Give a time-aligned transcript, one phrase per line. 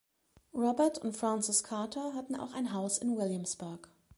[0.55, 3.91] Robert und Frances Carter hatten auch ein Haus in Williamsburg.